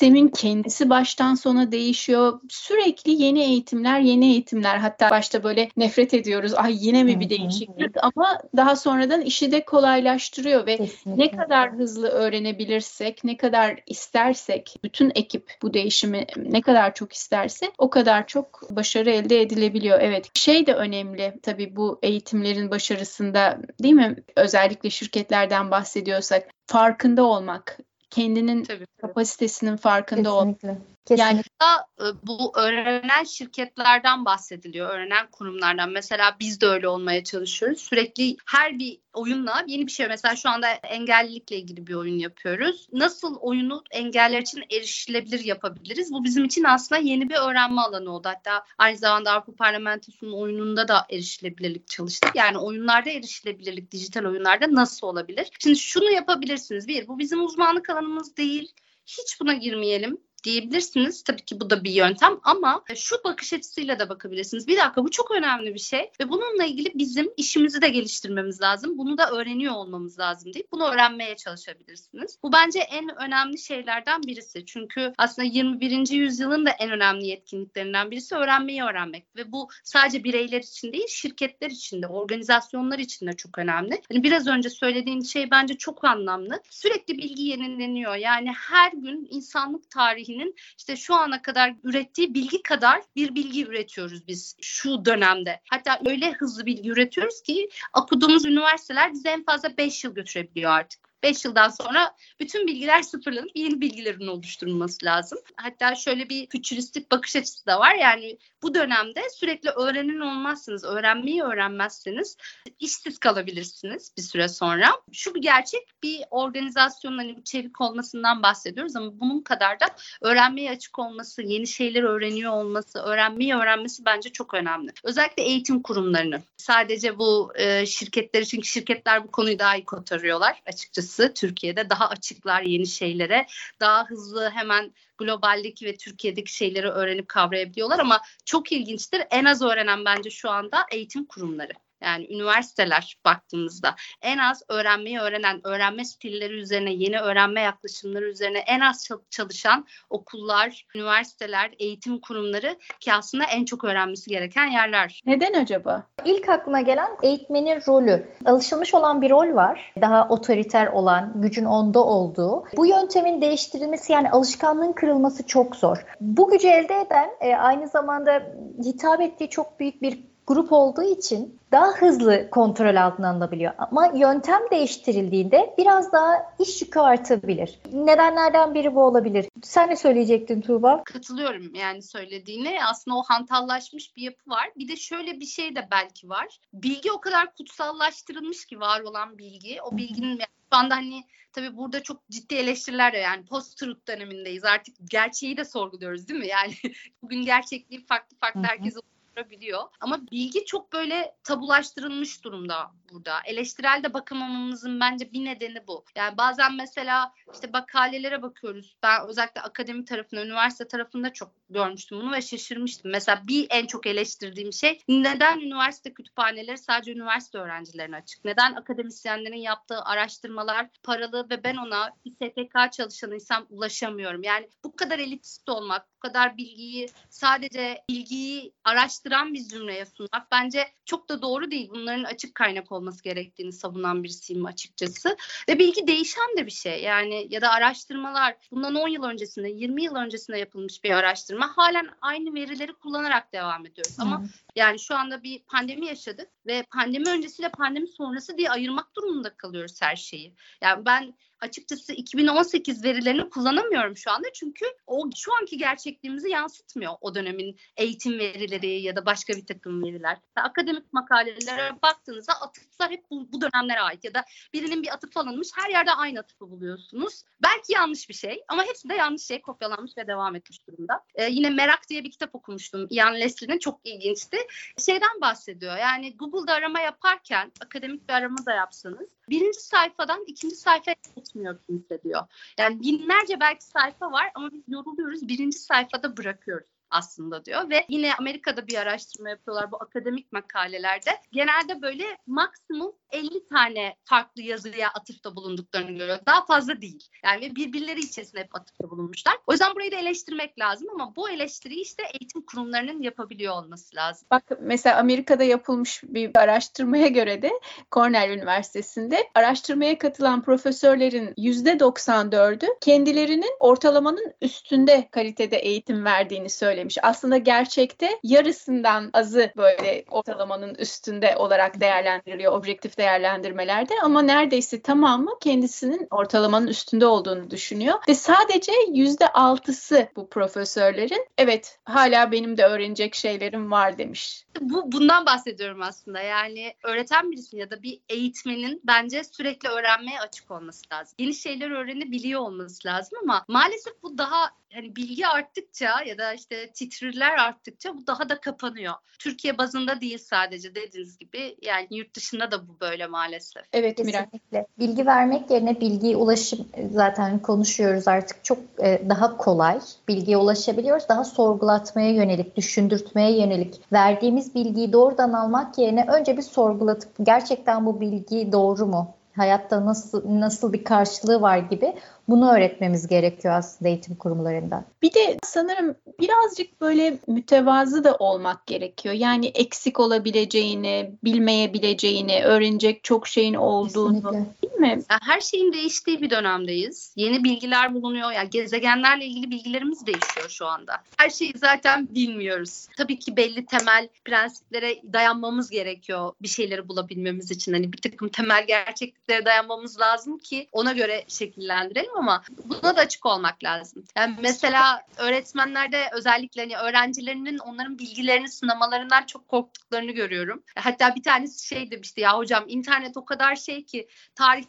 Sistemin 0.10 0.28
kendisi 0.28 0.90
baştan 0.90 1.36
sona 1.36 1.72
değişiyor. 1.72 2.40
Sürekli 2.50 3.24
yeni 3.24 3.40
eğitimler, 3.44 4.00
yeni 4.00 4.26
eğitimler. 4.32 4.78
Hatta 4.78 5.10
başta 5.10 5.44
böyle 5.44 5.70
nefret 5.78 6.14
ediyoruz. 6.14 6.54
Ay 6.56 6.76
yine 6.80 7.04
mi 7.04 7.20
bir 7.20 7.30
değişiklik? 7.30 7.96
Ama 8.02 8.38
daha 8.58 8.76
sonradan 8.76 9.22
işi 9.22 9.52
de 9.52 9.66
kolaylaştırıyor 9.66 10.68
ve 10.68 10.78
Kesinlikle. 10.78 11.24
ne 11.24 11.32
kadar 11.32 11.72
hızlı 11.72 12.08
öğrenebilirsek, 12.08 13.24
ne 13.24 13.38
kadar 13.38 13.80
istersek, 13.86 14.76
bütün 14.84 15.12
ekip 15.16 15.54
bu 15.62 15.74
değişimi 15.74 16.26
ne 16.38 16.62
kadar 16.62 16.94
çok 16.94 17.14
isterse 17.14 17.72
o 17.78 17.90
kadar 17.90 18.28
çok 18.28 18.68
başarı 18.70 19.10
elde 19.10 19.42
edilebiliyor. 19.42 20.00
Evet. 20.02 20.30
Şey 20.34 20.68
de 20.68 20.74
önemli 20.74 21.34
tabii 21.44 21.76
bu 21.76 22.00
eğitimlerin 22.04 22.72
başarısında 22.72 23.60
değil 23.84 23.94
mi? 23.94 24.16
Özellikle 24.36 24.90
şirketlerden 24.90 25.72
bahsediyorsak 25.72 26.50
farkında 26.68 27.24
olmak, 27.24 27.78
kendinin 28.10 28.64
tabii, 28.64 28.86
tabii. 28.86 29.02
kapasitesinin 29.02 29.78
farkında 29.78 30.30
Kesinlikle. 30.30 30.70
olmak. 30.70 30.82
Kesinlikle. 31.10 31.24
Yani 31.24 31.44
da 31.62 31.88
e, 32.00 32.28
bu 32.28 32.58
öğrenen 32.58 33.24
şirketlerden 33.24 34.26
bahsediliyor, 34.26 34.90
öğrenen 34.90 35.32
kurumlardan. 35.32 35.90
Mesela 35.90 36.36
biz 36.40 36.62
de 36.62 36.66
öyle 36.66 36.88
olmaya 36.88 37.24
çalışıyoruz. 37.24 37.82
Sürekli 37.82 38.38
her 38.46 38.80
bir 38.80 39.00
oyunla 39.14 39.64
yeni 39.68 39.88
bir 39.88 39.92
şey. 39.92 40.08
Mesela 40.08 40.36
şu 40.36 40.50
anda 40.50 40.68
engellilikle 40.70 41.56
ilgili 41.58 41.88
bir 41.88 41.94
oyun 41.94 42.20
yapıyoruz. 42.20 42.88
Nasıl 42.94 43.36
oyunu 43.36 43.84
engeller 43.92 44.42
için 44.42 44.64
erişilebilir 44.72 45.46
yapabiliriz? 45.46 46.12
Bu 46.14 46.24
bizim 46.24 46.46
için 46.46 46.64
aslında 46.64 47.02
yeni 47.02 47.30
bir 47.30 47.36
öğrenme 47.36 47.82
alanı 47.82 48.16
oldu. 48.16 48.28
Hatta 48.28 48.66
aynı 48.78 48.98
zamanda 48.98 49.32
Avrupa 49.32 49.56
Parlamentosu'nun 49.56 50.34
oyununda 50.34 50.88
da 50.88 51.06
erişilebilirlik 51.10 51.88
çalıştık. 51.88 52.36
Yani 52.36 52.58
oyunlarda 52.58 53.10
erişilebilirlik, 53.10 53.92
dijital 53.92 54.26
oyunlarda 54.26 54.76
nasıl 54.76 55.08
olabilir? 55.08 55.50
Şimdi 55.60 55.80
şunu 55.80 56.12
yapabilirsiniz. 56.12 56.88
Bir, 56.88 57.08
bu 57.08 57.20
bizim 57.20 57.44
uzmanlık 57.44 57.90
alanımız 57.90 58.38
değil. 58.38 58.72
Hiç 59.06 59.42
buna 59.42 59.54
girmeyelim 59.54 60.18
diyebilirsiniz. 60.44 61.24
Tabii 61.24 61.46
ki 61.46 61.60
bu 61.60 61.70
da 61.70 61.84
bir 61.84 61.92
yöntem 61.92 62.40
ama 62.44 62.84
şu 62.96 63.16
bakış 63.24 63.54
açısıyla 63.54 64.00
da 64.00 64.10
bakabilirsiniz. 64.10 64.68
Bir 64.68 64.78
dakika 64.78 65.04
bu 65.04 65.12
çok 65.12 65.32
önemli 65.32 65.74
bir 65.74 65.80
şey 65.80 66.12
ve 66.22 66.30
bununla 66.30 66.66
ilgili 66.66 66.92
bizim 66.96 67.32
işimizi 67.38 67.82
de 67.82 67.90
geliştirmemiz 67.90 68.62
lazım. 68.62 68.98
Bunu 68.98 69.18
da 69.18 69.32
öğreniyor 69.32 69.74
olmamız 69.74 70.20
lazım 70.20 70.54
deyip 70.54 70.72
bunu 70.72 70.88
öğrenmeye 70.88 71.36
çalışabilirsiniz. 71.36 72.38
Bu 72.44 72.52
bence 72.54 72.80
en 72.80 73.22
önemli 73.24 73.58
şeylerden 73.58 74.24
birisi. 74.24 74.66
Çünkü 74.66 75.14
aslında 75.18 75.48
21. 75.48 76.10
yüzyılın 76.10 76.66
da 76.66 76.70
en 76.70 76.92
önemli 76.92 77.28
yetkinliklerinden 77.28 78.12
birisi 78.12 78.36
öğrenmeyi 78.36 78.84
öğrenmek 78.84 79.36
ve 79.36 79.52
bu 79.52 79.70
sadece 79.84 80.24
bireyler 80.24 80.62
için 80.62 80.94
değil 80.94 81.08
şirketler 81.08 81.70
için 81.70 82.02
de 82.02 82.08
organizasyonlar 82.08 83.00
için 83.00 83.28
de 83.28 83.34
çok 83.34 83.58
önemli. 83.58 84.02
Yani 84.12 84.24
biraz 84.24 84.48
önce 84.48 84.70
söylediğin 84.70 85.22
şey 85.22 85.52
bence 85.52 85.78
çok 85.78 86.06
anlamlı. 86.06 86.62
Sürekli 86.70 87.18
bilgi 87.18 87.44
yenileniyor. 87.44 88.16
Yani 88.16 88.52
her 88.52 88.92
gün 88.92 89.28
insanlık 89.32 89.90
tarihi 89.90 90.29
tarihinin 90.30 90.56
işte 90.78 90.96
şu 90.96 91.16
ana 91.16 91.42
kadar 91.42 91.74
ürettiği 91.84 92.34
bilgi 92.34 92.64
kadar 92.64 93.02
bir 93.16 93.36
bilgi 93.36 93.66
üretiyoruz 93.66 94.28
biz 94.28 94.56
şu 94.62 95.06
dönemde. 95.06 95.62
Hatta 95.70 96.00
öyle 96.06 96.32
hızlı 96.32 96.66
bilgi 96.66 96.90
üretiyoruz 96.90 97.42
ki 97.42 97.70
okuduğumuz 97.98 98.46
üniversiteler 98.46 99.14
bize 99.14 99.30
en 99.30 99.44
fazla 99.44 99.78
5 99.78 100.04
yıl 100.04 100.16
götürebiliyor 100.16 100.72
artık. 100.72 101.09
5 101.24 101.46
yıldan 101.46 101.70
sonra 101.70 102.16
bütün 102.40 102.68
bilgiler 102.68 103.02
sıfırlanıp 103.02 103.52
yeni 103.56 103.82
bilgilerin 103.82 104.28
oluşturulması 104.28 105.06
lazım. 105.06 105.40
Hatta 105.56 105.96
şöyle 105.96 106.30
bir 106.30 106.48
fütüristik 106.50 107.12
bakış 107.12 107.36
açısı 107.36 107.66
da 107.66 107.80
var. 107.80 107.96
Yani 107.96 108.38
bu 108.62 108.74
dönemde 108.74 109.22
sürekli 109.30 109.70
öğrenin 109.70 110.20
olmazsınız, 110.20 110.84
öğrenmeyi 110.84 111.44
öğrenmezseniz 111.44 112.38
işsiz 112.80 113.18
kalabilirsiniz 113.18 114.14
bir 114.18 114.22
süre 114.22 114.48
sonra. 114.48 114.92
Şu 115.12 115.36
bir 115.36 115.42
gerçek 115.42 116.04
bir 116.04 116.24
organizasyonun 116.32 117.18
hani 117.18 117.38
bir 117.38 117.44
çevik 117.44 117.82
olmasından 117.82 118.44
bahsediyoruz 118.44 118.96
ama 118.96 119.20
bunun 119.20 119.42
kadar 119.42 119.80
da 119.80 119.86
öğrenmeye 120.22 120.72
açık 120.72 121.00
olması, 121.00 121.42
yeni 121.42 121.68
şeyler 121.68 122.04
öğreniyor 122.04 122.54
olması, 122.54 123.00
öğrenmeyi 123.00 123.56
öğrenmesi 123.56 124.06
bence 124.06 124.30
çok 124.30 124.54
önemli. 124.54 124.92
Özellikle 125.04 125.44
eğitim 125.44 125.82
kurumlarını. 125.82 126.42
Sadece 126.58 127.18
bu 127.18 127.52
e, 127.56 127.86
şirketleri 127.86 128.48
çünkü 128.48 128.68
şirketler 128.68 129.24
bu 129.24 129.32
konuyu 129.32 129.60
daha 129.60 129.76
iyi 129.76 129.86
kotarıyorlar 129.86 130.62
açıkçası 130.66 131.09
açıkçası 131.10 131.34
Türkiye'de 131.34 131.90
daha 131.90 132.10
açıklar 132.10 132.62
yeni 132.62 132.88
şeylere. 132.88 133.46
Daha 133.80 134.06
hızlı 134.06 134.50
hemen 134.50 134.94
globaldeki 135.18 135.86
ve 135.86 135.98
Türkiye'deki 135.98 136.54
şeyleri 136.54 136.90
öğrenip 136.90 137.28
kavrayabiliyorlar 137.28 138.00
ama 138.00 138.22
çok 138.46 138.72
ilginçtir. 138.72 139.22
En 139.32 139.46
az 139.46 139.62
öğrenen 139.62 140.06
bence 140.06 140.30
şu 140.30 140.50
anda 140.50 140.86
eğitim 140.92 141.26
kurumları. 141.26 141.74
Yani 142.04 142.28
üniversiteler 142.34 143.18
baktığımızda 143.26 143.96
en 144.22 144.38
az 144.38 144.64
öğrenmeyi 144.70 145.20
öğrenen, 145.20 145.68
öğrenme 145.68 146.06
stilleri 146.06 146.54
üzerine, 146.54 146.94
yeni 146.94 147.20
öğrenme 147.20 147.62
yaklaşımları 147.62 148.26
üzerine 148.26 148.60
en 148.60 148.80
az 148.80 149.10
çalışan 149.30 149.86
okullar, 150.10 150.86
üniversiteler, 150.96 151.72
eğitim 151.80 152.20
kurumları 152.20 152.78
ki 153.00 153.14
aslında 153.14 153.44
en 153.44 153.66
çok 153.66 153.84
öğrenmesi 153.84 154.30
gereken 154.30 154.66
yerler. 154.66 155.22
Neden 155.26 155.54
acaba? 155.54 156.04
İlk 156.26 156.50
aklıma 156.50 156.82
gelen 156.82 157.10
eğitmenin 157.24 157.82
rolü. 157.88 158.28
Alışılmış 158.46 158.94
olan 158.94 159.22
bir 159.22 159.30
rol 159.30 159.56
var. 159.56 159.94
Daha 160.02 160.28
otoriter 160.28 160.88
olan, 160.88 161.32
gücün 161.36 161.66
onda 161.66 162.04
olduğu. 162.04 162.64
Bu 162.78 162.86
yöntemin 162.86 163.42
değiştirilmesi 163.42 164.14
yani 164.14 164.32
alışkanlığın 164.32 164.94
kırılması 164.94 165.48
çok 165.48 165.76
zor. 165.76 166.06
Bu 166.22 166.50
gücü 166.50 166.68
elde 166.68 167.02
eden 167.02 167.30
e, 167.42 167.56
aynı 167.56 167.88
zamanda 167.88 168.44
hitap 168.86 169.22
ettiği 169.22 169.50
çok 169.50 169.80
büyük 169.80 170.02
bir 170.02 170.30
grup 170.50 170.72
olduğu 170.72 171.04
için 171.04 171.60
daha 171.72 171.88
hızlı 171.92 172.50
kontrol 172.50 172.96
altına 172.96 173.30
alınabiliyor. 173.30 173.74
Ama 173.78 174.12
yöntem 174.16 174.60
değiştirildiğinde 174.72 175.76
biraz 175.78 176.12
daha 176.12 176.56
iş 176.60 176.82
yükü 176.82 177.00
artabilir. 177.00 177.80
Nedenlerden 177.94 178.74
biri 178.74 178.96
bu 178.96 179.04
olabilir. 179.04 179.46
Sen 179.64 179.90
ne 179.90 179.96
söyleyecektin 179.96 180.62
Tuğba? 180.62 181.04
Katılıyorum 181.04 181.76
yani 181.76 182.04
söylediğine. 182.04 182.86
Aslında 182.86 183.18
o 183.18 183.24
hantallaşmış 183.24 184.16
bir 184.16 184.22
yapı 184.22 184.50
var. 184.50 184.70
Bir 184.78 184.88
de 184.88 184.96
şöyle 184.96 185.40
bir 185.40 185.46
şey 185.46 185.76
de 185.76 185.88
belki 185.92 186.30
var. 186.30 186.60
Bilgi 186.74 187.12
o 187.12 187.22
kadar 187.22 187.56
kutsallaştırılmış 187.56 188.66
ki 188.66 188.80
var 188.80 189.02
olan 189.02 189.38
bilgi. 189.38 189.82
O 189.82 189.98
bilginin 189.98 190.38
şu 190.38 190.46
anda 190.78 190.96
hani 190.96 191.24
tabii 191.54 191.78
burada 191.78 192.04
çok 192.04 192.30
ciddi 192.30 192.56
eleştiriler 192.56 193.14
de 193.14 193.18
yani 193.18 193.46
post-truth 193.46 194.08
dönemindeyiz. 194.08 194.66
Artık 194.66 194.96
gerçeği 195.12 195.58
de 195.58 195.66
sorguluyoruz 195.66 196.28
değil 196.28 196.40
mi? 196.40 196.48
Yani 196.48 196.74
bugün 197.22 197.46
gerçekliği 197.46 198.06
farklı 198.06 198.38
farklı 198.38 198.62
herkes 198.64 198.98
oluşturabiliyor. 199.30 199.84
Ama 200.00 200.22
bilgi 200.32 200.66
çok 200.66 200.94
böyle 200.94 201.36
tabulaştırılmış 201.44 202.44
durumda 202.44 202.92
burada. 203.12 203.40
Eleştirel 203.46 204.02
de 204.04 204.14
bakamamamızın 204.14 205.00
bence 205.00 205.32
bir 205.32 205.46
nedeni 205.46 205.88
bu. 205.88 206.06
Yani 206.16 206.38
bazen 206.38 206.76
mesela 206.76 207.34
işte 207.54 207.70
makalelere 207.74 208.42
bakıyoruz. 208.42 208.96
Ben 209.04 209.28
özellikle 209.28 209.62
akademi 209.62 210.06
tarafında, 210.06 210.46
üniversite 210.46 210.88
tarafında 210.88 211.34
çok 211.34 211.52
görmüştüm 211.70 212.20
bunu 212.20 212.32
ve 212.32 212.42
şaşırmıştım. 212.42 213.12
Mesela 213.12 213.42
bir 213.48 213.68
en 213.70 213.86
çok 213.86 214.08
eleştirdiğim 214.08 214.74
şey 214.74 215.02
neden 215.08 215.60
üniversite 215.60 216.14
kütüphaneleri 216.14 216.78
sadece 216.78 217.12
üniversite 217.12 217.58
öğrencilerine 217.58 218.16
açık? 218.16 218.46
Neden 218.46 218.74
akademisyenlerin 218.74 219.58
yaptığı 219.58 220.02
araştırmalar 220.02 220.88
paralı 221.04 221.50
ve 221.50 221.64
ben 221.64 221.76
ona 221.76 222.10
bir 222.26 222.32
STK 222.32 222.94
çalışanıysam 222.94 223.66
ulaşamıyorum? 223.70 224.44
Yani 224.44 224.70
bu 224.84 224.96
kadar 224.96 225.20
elitist 225.20 225.70
olmak, 225.70 226.08
bu 226.16 226.20
kadar 226.20 226.58
bilgiyi 226.58 227.10
sadece 227.30 228.04
bilgiyi 228.10 228.74
araştıran 229.20 229.54
bir 229.54 229.60
zümreye 229.60 230.06
sunmak 230.06 230.52
bence 230.52 230.88
çok 231.06 231.30
da 231.30 231.42
doğru 231.42 231.72
değil. 231.72 231.90
Bunların 231.90 232.24
açık 232.24 232.56
kaynak 232.56 232.92
olması 232.92 233.24
gerektiğini 233.24 233.74
savunan 233.74 234.24
birisiyim 234.24 234.66
açıkçası. 234.66 235.38
Ve 235.70 235.80
bilgi 235.80 236.08
değişen 236.08 236.58
de 236.58 236.66
bir 236.66 236.72
şey. 236.72 237.04
Yani 237.04 237.48
ya 237.50 237.62
da 237.62 237.70
araştırmalar 237.72 238.56
bundan 238.72 238.96
10 238.96 239.08
yıl 239.08 239.24
öncesinde, 239.24 239.70
20 239.70 240.04
yıl 240.04 240.16
öncesinde 240.16 240.58
yapılmış 240.58 241.04
bir 241.04 241.12
araştırma. 241.12 241.78
Halen 241.78 242.10
aynı 242.22 242.54
verileri 242.54 242.94
kullanarak 242.94 243.54
devam 243.54 243.86
ediyoruz. 243.86 244.16
Ama 244.20 244.44
yani 244.80 245.00
şu 245.00 245.16
anda 245.16 245.44
bir 245.44 245.64
pandemi 245.64 246.06
yaşadık 246.06 246.50
ve 246.68 246.86
pandemi 246.94 247.30
öncesiyle 247.30 247.70
pandemi 247.70 248.08
sonrası 248.08 248.58
diye 248.58 248.70
ayırmak 248.70 249.16
durumunda 249.16 249.58
kalıyoruz 249.58 250.02
her 250.02 250.16
şeyi. 250.16 250.56
Yani 250.82 251.06
ben 251.06 251.36
açıkçası 251.62 252.14
2018 252.14 253.04
verilerini 253.04 253.50
kullanamıyorum 253.50 254.18
şu 254.18 254.32
anda 254.32 254.48
çünkü 254.54 254.86
o 255.08 255.30
şu 255.36 255.56
anki 255.62 255.78
gerçekliğimizi 255.78 256.50
yansıtmıyor 256.50 257.14
o 257.22 257.36
dönemin 257.36 257.78
eğitim 257.98 258.40
verileri 258.40 259.02
ya 259.02 259.16
da 259.16 259.26
başka 259.26 259.54
bir 259.54 259.66
takım 259.66 260.04
veriler. 260.04 260.38
Akademik 260.56 261.14
makalelere 261.14 262.02
baktığınızda 262.02 262.54
atıflar 262.54 263.12
hep 263.12 263.24
bu, 263.32 263.52
bu 263.52 263.62
dönemlere 263.62 264.00
ait 264.00 264.24
ya 264.24 264.34
da 264.34 264.46
birinin 264.74 265.04
bir 265.04 265.14
atıf 265.14 265.38
alınmış 265.38 265.68
her 265.76 265.90
yerde 265.90 266.12
aynı 266.12 266.40
atıfı 266.40 266.72
buluyorsunuz. 266.72 267.44
Belki 267.64 267.94
yanlış 267.94 268.30
bir 268.30 268.34
şey 268.34 268.64
ama 268.68 268.84
hepsi 268.84 269.10
de 269.10 269.14
yanlış 269.14 269.44
şey 269.44 269.62
kopyalanmış 269.62 270.18
ve 270.18 270.28
devam 270.28 270.56
etmiş 270.56 270.88
durumda. 270.88 271.24
Ee, 271.36 271.46
yine 271.46 271.70
Merak 271.70 272.10
diye 272.10 272.24
bir 272.24 272.32
kitap 272.32 272.56
okumuştum. 272.56 273.08
Ian 273.10 273.36
Leslie'nin 273.36 273.80
çok 273.80 274.00
ilginçti. 274.04 274.58
Şeyden 274.98 275.42
bahsediyor 275.42 275.98
yani 275.98 276.38
Google'da 276.38 276.74
arama 276.74 277.00
yaparken 277.00 277.72
akademik 277.82 278.30
bir 278.30 278.34
arama 278.34 278.66
da 278.66 278.74
yapsanız 278.74 279.30
birinci 279.50 279.80
sayfadan 279.80 280.44
ikinci 280.48 280.76
sayfaya 280.76 281.16
geçmiyor 281.36 281.80
kimse 281.88 282.24
diyor. 282.24 282.42
Yani 282.78 283.02
binlerce 283.02 283.60
belki 283.60 283.86
sayfa 283.86 284.32
var 284.32 284.52
ama 284.56 284.72
biz 284.72 284.84
yoruluyoruz 284.88 285.48
birinci 285.48 285.80
sayfada 285.80 286.38
bırakıyoruz 286.38 286.99
aslında 287.12 287.66
diyor 287.66 287.90
ve 287.90 288.06
yine 288.10 288.36
Amerika'da 288.36 288.88
bir 288.88 288.98
araştırma 288.98 289.50
yapıyorlar 289.50 289.92
bu 289.92 289.98
akademik 290.04 290.52
makalelerde. 290.52 291.32
Genelde 291.52 292.02
böyle 292.02 292.24
maksimum 292.48 293.12
50 293.32 293.68
tane 293.68 294.16
farklı 294.26 294.62
yazıya 294.62 295.10
atıfta 295.10 295.56
bulunduklarını 295.56 296.12
görüyoruz. 296.12 296.46
Daha 296.46 296.66
fazla 296.66 297.02
değil. 297.02 297.28
Yani 297.44 297.76
birbirleri 297.76 298.20
içerisinde 298.20 298.62
hep 298.62 298.76
atıfta 298.76 299.10
bulunmuşlar. 299.10 299.54
O 299.68 299.72
yüzden 299.72 299.96
burayı 299.96 300.12
da 300.12 300.16
eleştirmek 300.16 300.80
lazım 300.80 301.08
ama 301.14 301.36
bu 301.36 301.50
eleştiriyi 301.50 302.02
işte 302.02 302.24
eğitim 302.40 302.62
kurumlarının 302.62 303.22
yapabiliyor 303.22 303.74
olması 303.74 304.16
lazım. 304.16 304.48
Bak 304.52 304.64
mesela 304.82 305.18
Amerika'da 305.20 305.64
yapılmış 305.64 306.24
bir 306.24 306.52
araştırmaya 306.56 307.28
göre 307.28 307.62
de 307.62 307.72
Cornell 308.12 308.50
Üniversitesi'nde 308.50 309.50
araştırmaya 309.56 310.18
katılan 310.18 310.62
profesörlerin 310.62 311.54
%94'ü 311.54 312.88
kendilerinin 313.02 313.76
ortalamanın 313.80 314.54
üstünde 314.62 315.28
kalitede 315.32 315.78
eğitim 315.78 316.26
verdiğini 316.26 316.70
söylemiş. 317.00 317.18
Aslında 317.22 317.58
gerçekte 317.58 318.40
yarısından 318.44 319.30
azı 319.34 319.72
böyle 319.78 320.26
ortalamanın 320.30 320.96
üstünde 320.96 321.56
olarak 321.58 322.02
değerlendiriliyor 322.02 322.74
objektif 322.74 323.18
değerlendirmelerde 323.18 324.14
ama 324.24 324.42
neredeyse 324.42 325.02
tamamı 325.02 325.52
kendisinin 325.62 326.28
ortalamanın 326.32 326.88
üstünde 326.88 327.26
olduğunu 327.26 327.72
düşünüyor. 327.72 328.16
Ve 328.30 328.36
sadece 328.36 328.92
yüzde 329.14 329.48
altısı 329.48 330.30
bu 330.36 330.50
profesörlerin 330.50 331.48
evet 331.58 332.00
hala 332.06 332.52
benim 332.52 332.78
de 332.78 332.86
öğrenecek 332.86 333.36
şeylerim 333.36 333.92
var 333.92 334.18
demiş. 334.18 334.66
Bu 334.82 335.12
bundan 335.12 335.46
bahsediyorum 335.46 336.02
aslında. 336.02 336.42
Yani 336.42 336.94
öğreten 337.04 337.52
birisinin 337.52 337.82
ya 337.82 337.92
da 337.92 338.04
bir 338.04 338.20
eğitmenin 338.30 339.02
bence 339.04 339.44
sürekli 339.44 339.90
öğrenmeye 339.90 340.40
açık 340.40 340.72
olması 340.72 341.04
lazım. 341.14 341.36
Yeni 341.40 341.56
şeyler 341.56 341.92
öğrenebiliyor 341.92 342.62
olması 342.62 343.08
lazım 343.08 343.40
ama 343.44 343.66
maalesef 343.68 344.14
bu 344.24 344.38
daha 344.38 344.72
hani 344.94 345.16
bilgi 345.16 345.48
arttıkça 345.48 346.24
ya 346.26 346.38
da 346.38 346.54
işte 346.54 346.89
titriler 346.94 347.58
arttıkça 347.58 348.18
bu 348.18 348.28
daha 348.28 348.50
da 348.50 348.62
kapanıyor. 348.62 349.14
Türkiye 349.40 349.78
bazında 349.78 350.22
değil 350.22 350.38
sadece 350.38 350.96
dediğiniz 350.96 351.38
gibi 351.38 351.76
yani 351.82 352.08
yurt 352.12 352.36
dışında 352.36 352.72
da 352.72 352.88
bu 352.88 353.00
böyle 353.02 353.28
maalesef. 353.28 353.84
Evet 353.94 354.18
Kesinlikle. 354.18 354.86
Bilgi 355.00 355.26
vermek 355.26 355.72
yerine 355.72 356.02
bilgiye 356.02 356.38
ulaşım 356.38 356.88
zaten 357.12 357.60
konuşuyoruz 357.60 358.28
artık 358.28 358.64
çok 358.64 358.78
e, 359.00 359.22
daha 359.30 359.58
kolay. 359.58 360.00
Bilgiye 360.28 360.58
ulaşabiliyoruz. 360.58 361.30
Daha 361.30 361.44
sorgulatmaya 361.44 362.32
yönelik, 362.32 362.76
düşündürtmeye 362.78 363.60
yönelik. 363.60 364.02
Verdiğimiz 364.14 364.76
bilgiyi 364.76 365.14
doğrudan 365.14 365.54
almak 365.54 365.98
yerine 365.98 366.26
önce 366.28 366.58
bir 366.58 366.62
sorgulatıp 366.62 367.32
gerçekten 367.44 368.06
bu 368.06 368.22
bilgi 368.22 368.72
doğru 368.72 369.06
mu? 369.06 369.39
Hayatta 369.60 370.06
nasıl 370.06 370.42
nasıl 370.46 370.94
bir 370.94 371.04
karşılığı 371.04 371.62
var 371.62 371.78
gibi 371.78 372.14
bunu 372.48 372.72
öğretmemiz 372.72 373.28
gerekiyor 373.28 373.74
aslında 373.74 374.10
eğitim 374.10 374.36
kurumlarında. 374.36 375.04
Bir 375.22 375.34
de 375.34 375.58
sanırım 375.64 376.16
birazcık 376.40 377.02
böyle 377.02 377.38
mütevazı 377.48 378.24
da 378.24 378.36
olmak 378.36 378.88
gerekiyor. 378.88 379.36
Yani 379.36 379.66
eksik 379.66 380.20
olabileceğini, 380.20 381.32
bilmeyebileceğini, 381.44 382.64
öğrenecek 382.64 383.24
çok 383.24 383.48
şeyin 383.48 383.74
olduğunu 383.74 384.34
Kesinlikle. 384.34 384.66
Mi? 385.00 385.20
her 385.42 385.62
şeyin 385.62 385.94
değiştiği 385.94 386.42
bir 386.42 386.50
dönemdeyiz. 386.50 387.34
Yeni 387.36 387.64
bilgiler 387.64 388.14
bulunuyor. 388.14 388.52
Yani 388.52 388.70
gezegenlerle 388.70 389.46
ilgili 389.46 389.72
bilgilerimiz 389.72 390.26
değişiyor 390.26 390.70
şu 390.70 390.86
anda. 390.86 391.24
Her 391.38 391.50
şeyi 391.50 391.74
zaten 391.76 392.28
bilmiyoruz. 392.36 393.08
Tabii 393.18 393.40
ki 393.40 393.58
belli 393.58 393.86
temel 393.86 394.30
prensiplere 394.46 395.34
dayanmamız 395.34 395.90
gerekiyor 395.90 396.54
bir 396.62 396.68
şeyleri 396.68 397.08
bulabilmemiz 397.08 397.72
için. 397.72 397.94
Hani 397.94 398.14
bir 398.14 398.18
takım 398.18 398.50
temel 398.50 398.88
gerçekliklere 398.88 399.66
dayanmamız 399.66 400.20
lazım 400.20 400.58
ki 400.58 400.88
ona 400.92 401.12
göre 401.12 401.44
şekillendirelim 401.48 402.38
ama 402.38 402.64
buna 402.86 403.16
da 403.16 403.22
açık 403.22 403.46
olmak 403.46 403.84
lazım. 403.84 404.24
Yani 404.36 404.56
mesela 404.62 405.22
öğretmenlerde 405.38 406.30
özellikle 406.34 406.82
hani 406.82 406.98
öğrencilerinin 406.98 407.78
onların 407.78 408.20
bilgilerini 408.20 408.70
sınamalarından 408.70 409.46
çok 409.46 409.68
korktuklarını 409.68 410.32
görüyorum. 410.32 410.84
Hatta 410.96 411.36
bir 411.36 411.44
tanesi 411.44 411.88
şey 411.88 412.12
demişti 412.12 412.42
ya 412.42 412.58
hocam 412.58 412.84
internet 412.88 413.38
o 413.38 413.46
kadar 413.46 413.76
şey 413.76 414.06
ki 414.06 414.28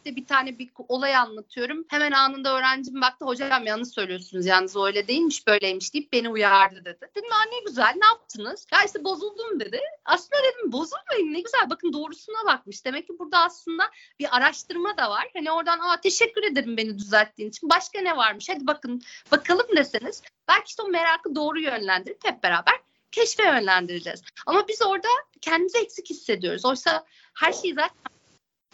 tarihte 0.01 0.15
bir 0.15 0.25
tane 0.25 0.59
bir 0.59 0.69
olay 0.87 1.15
anlatıyorum. 1.15 1.85
Hemen 1.87 2.11
anında 2.11 2.57
öğrencim 2.57 3.01
baktı 3.01 3.25
hocam 3.25 3.65
yanlış 3.65 3.89
söylüyorsunuz 3.89 4.45
yalnız 4.45 4.75
öyle 4.75 5.07
değilmiş 5.07 5.47
böyleymiş 5.47 5.93
deyip 5.93 6.13
beni 6.13 6.29
uyardı 6.29 6.85
dedi. 6.85 7.09
Dedim 7.15 7.29
ne 7.51 7.59
güzel 7.65 7.93
ne 8.01 8.05
yaptınız? 8.05 8.67
Ya 8.73 8.79
işte 8.85 9.03
bozuldum 9.03 9.59
dedi. 9.59 9.79
Aslında 10.05 10.43
dedim 10.43 10.71
bozulmayın 10.71 11.33
ne 11.33 11.39
güzel 11.39 11.69
bakın 11.69 11.93
doğrusuna 11.93 12.45
bakmış. 12.45 12.85
Demek 12.85 13.07
ki 13.07 13.13
burada 13.19 13.39
aslında 13.39 13.83
bir 14.19 14.37
araştırma 14.37 14.97
da 14.97 15.09
var. 15.09 15.29
Hani 15.33 15.51
oradan 15.51 15.79
aa 15.79 16.01
teşekkür 16.01 16.43
ederim 16.43 16.77
beni 16.77 16.99
düzelttiğiniz 16.99 17.31
ettiğin 17.31 17.49
için 17.49 17.69
başka 17.69 18.01
ne 18.01 18.17
varmış 18.17 18.49
hadi 18.49 18.67
bakın 18.67 19.01
bakalım 19.31 19.67
deseniz 19.75 20.21
belki 20.47 20.65
işte 20.67 20.83
o 20.83 20.87
merakı 20.87 21.35
doğru 21.35 21.59
yönlendirip 21.59 22.25
hep 22.25 22.43
beraber 22.43 22.75
keşfe 23.11 23.43
yönlendireceğiz. 23.43 24.21
Ama 24.45 24.67
biz 24.67 24.81
orada 24.81 25.07
kendimizi 25.41 25.77
eksik 25.77 26.09
hissediyoruz. 26.09 26.65
Oysa 26.65 27.05
her 27.33 27.53
şeyi 27.53 27.73
zaten 27.73 28.20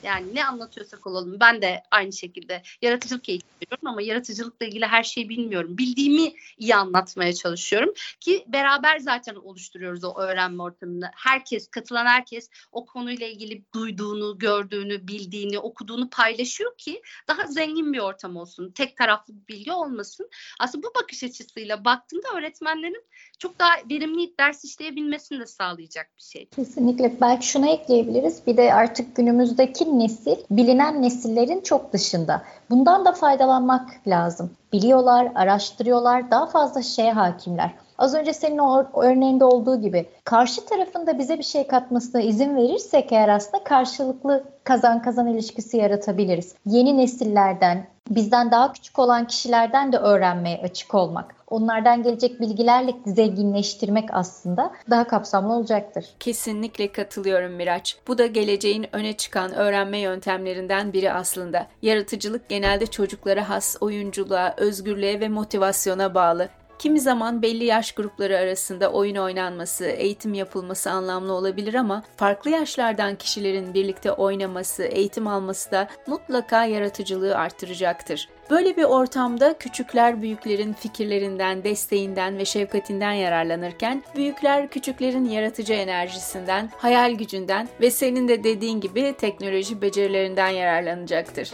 Yani 0.03 0.35
ne 0.35 0.45
anlatıyorsak 0.45 1.07
olalım. 1.07 1.39
Ben 1.39 1.61
de 1.61 1.83
aynı 1.91 2.13
şekilde 2.13 2.61
yaratıcılık 2.81 3.29
eğitimi 3.29 3.51
veriyorum 3.61 3.87
ama 3.87 4.01
yaratıcılıkla 4.01 4.65
ilgili 4.65 4.85
her 4.85 5.03
şeyi 5.03 5.29
bilmiyorum. 5.29 5.77
Bildiğimi 5.77 6.33
iyi 6.57 6.75
anlatmaya 6.75 7.33
çalışıyorum 7.33 7.93
ki 8.19 8.45
beraber 8.47 8.99
zaten 8.99 9.35
oluşturuyoruz 9.35 10.03
o 10.03 10.17
öğrenme 10.17 10.63
ortamını. 10.63 11.11
Herkes, 11.15 11.67
katılan 11.67 12.05
herkes 12.05 12.49
o 12.71 12.85
konuyla 12.85 13.27
ilgili 13.27 13.63
duyduğunu, 13.73 14.37
gördüğünü, 14.37 15.07
bildiğini, 15.07 15.59
okuduğunu 15.59 16.09
paylaşıyor 16.09 16.77
ki 16.77 17.01
daha 17.27 17.47
zengin 17.47 17.93
bir 17.93 17.99
ortam 17.99 18.37
olsun. 18.37 18.71
Tek 18.71 18.97
taraflı 18.97 19.33
bir 19.33 19.47
bilgi 19.47 19.71
olmasın. 19.71 20.29
Aslında 20.59 20.87
bu 20.87 20.91
bakış 21.01 21.23
açısıyla 21.23 21.85
baktığında 21.85 22.27
öğretmenlerin 22.37 23.03
çok 23.39 23.59
daha 23.59 23.71
verimli 23.91 24.37
ders 24.39 24.65
işleyebilmesini 24.65 25.39
de 25.39 25.45
sağlayacak 25.45 26.11
bir 26.17 26.23
şey. 26.23 26.45
Kesinlikle. 26.45 27.21
Belki 27.21 27.47
şuna 27.47 27.69
ekleyebiliriz. 27.69 28.47
Bir 28.47 28.57
de 28.57 28.73
artık 28.73 29.15
günümüzdeki 29.15 29.86
nesil 29.87 30.37
bilinen 30.51 31.01
nesillerin 31.01 31.61
çok 31.61 31.93
dışında. 31.93 32.41
Bundan 32.69 33.05
da 33.05 33.11
faydalanmak 33.11 33.89
lazım. 34.07 34.51
Biliyorlar, 34.73 35.31
araştırıyorlar, 35.35 36.31
daha 36.31 36.45
fazla 36.45 36.81
şeye 36.81 37.13
hakimler. 37.13 37.71
Az 37.97 38.15
önce 38.15 38.33
senin 38.33 38.57
o 38.57 38.85
örneğinde 39.01 39.45
olduğu 39.45 39.81
gibi 39.81 40.09
karşı 40.23 40.65
tarafında 40.65 41.19
bize 41.19 41.37
bir 41.37 41.43
şey 41.43 41.67
katmasına 41.67 42.21
izin 42.21 42.55
verirsek 42.55 43.11
eğer 43.11 43.29
aslında 43.29 43.63
karşılıklı 43.63 44.43
kazan 44.63 45.01
kazan 45.01 45.27
ilişkisi 45.27 45.77
yaratabiliriz. 45.77 46.55
Yeni 46.65 46.97
nesillerden, 46.97 47.87
bizden 48.09 48.51
daha 48.51 48.73
küçük 48.73 48.99
olan 48.99 49.27
kişilerden 49.27 49.93
de 49.93 49.97
öğrenmeye 49.97 50.61
açık 50.63 50.95
olmak 50.95 51.36
onlardan 51.47 52.03
gelecek 52.03 52.41
bilgilerle 52.41 52.91
zenginleştirmek 53.05 54.09
aslında 54.11 54.73
daha 54.89 55.07
kapsamlı 55.07 55.53
olacaktır. 55.53 56.05
Kesinlikle 56.19 56.91
katılıyorum 56.91 57.51
Miraç. 57.51 57.97
Bu 58.07 58.17
da 58.17 58.25
geleceğin 58.25 58.85
öne 58.95 59.13
çıkan 59.13 59.53
öğrenme 59.53 59.99
yöntemlerinden 59.99 60.93
biri 60.93 61.13
aslında. 61.13 61.67
Yaratıcılık 61.81 62.49
genelde 62.49 62.85
çocuklara 62.85 63.49
has 63.49 63.77
oyunculuğa, 63.81 64.53
özgürlüğe 64.57 65.19
ve 65.19 65.29
motivasyona 65.29 66.15
bağlı. 66.15 66.49
Kimi 66.79 66.99
zaman 66.99 67.41
belli 67.41 67.63
yaş 67.63 67.91
grupları 67.91 68.37
arasında 68.37 68.91
oyun 68.91 69.15
oynanması, 69.15 69.85
eğitim 69.85 70.33
yapılması 70.33 70.91
anlamlı 70.91 71.33
olabilir 71.33 71.73
ama 71.73 72.03
farklı 72.17 72.49
yaşlardan 72.49 73.15
kişilerin 73.15 73.73
birlikte 73.73 74.11
oynaması, 74.11 74.83
eğitim 74.83 75.27
alması 75.27 75.71
da 75.71 75.87
mutlaka 76.07 76.65
yaratıcılığı 76.65 77.37
artıracaktır. 77.37 78.29
Böyle 78.49 78.77
bir 78.77 78.83
ortamda 78.83 79.57
küçükler 79.57 80.21
büyüklerin 80.21 80.73
fikirlerinden, 80.73 81.63
desteğinden 81.63 82.37
ve 82.37 82.45
şefkatinden 82.45 83.11
yararlanırken 83.11 84.03
büyükler 84.15 84.69
küçüklerin 84.69 85.25
yaratıcı 85.25 85.73
enerjisinden, 85.73 86.69
hayal 86.77 87.11
gücünden 87.11 87.69
ve 87.81 87.91
senin 87.91 88.27
de 88.27 88.43
dediğin 88.43 88.81
gibi 88.81 89.15
teknoloji 89.17 89.81
becerilerinden 89.81 90.49
yararlanacaktır. 90.49 91.51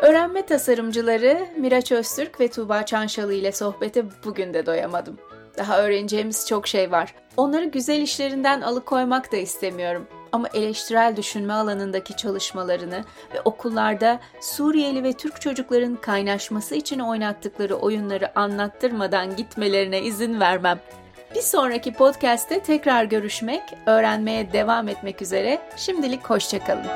Öğrenme 0.00 0.46
tasarımcıları 0.46 1.46
Miraç 1.56 1.92
Öztürk 1.92 2.40
ve 2.40 2.48
Tuğba 2.48 2.86
Çanşalı 2.86 3.34
ile 3.34 3.52
sohbete 3.52 4.04
bugün 4.24 4.54
de 4.54 4.66
doyamadım. 4.66 5.18
Daha 5.58 5.82
öğreneceğimiz 5.82 6.48
çok 6.48 6.66
şey 6.66 6.92
var. 6.92 7.14
Onları 7.36 7.64
güzel 7.64 8.00
işlerinden 8.00 8.60
alıkoymak 8.60 9.32
da 9.32 9.36
istemiyorum. 9.36 10.06
Ama 10.32 10.48
eleştirel 10.54 11.16
düşünme 11.16 11.52
alanındaki 11.52 12.16
çalışmalarını 12.16 13.04
ve 13.34 13.40
okullarda 13.44 14.20
Suriyeli 14.40 15.04
ve 15.04 15.12
Türk 15.12 15.40
çocukların 15.40 15.96
kaynaşması 15.96 16.74
için 16.74 16.98
oynattıkları 16.98 17.74
oyunları 17.74 18.38
anlattırmadan 18.38 19.36
gitmelerine 19.36 20.02
izin 20.02 20.40
vermem. 20.40 20.80
Bir 21.34 21.42
sonraki 21.42 21.92
podcast'te 21.92 22.62
tekrar 22.62 23.04
görüşmek, 23.04 23.62
öğrenmeye 23.86 24.52
devam 24.52 24.88
etmek 24.88 25.22
üzere. 25.22 25.58
Şimdilik 25.76 26.30
hoşçakalın. 26.30 26.86